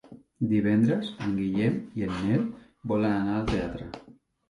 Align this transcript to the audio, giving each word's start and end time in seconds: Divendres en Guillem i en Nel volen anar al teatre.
Divendres 0.53 1.11
en 1.27 1.37
Guillem 1.43 1.79
i 2.01 2.09
en 2.09 2.19
Nel 2.25 2.51
volen 2.95 3.17
anar 3.23 3.39
al 3.39 3.51
teatre. 3.57 3.93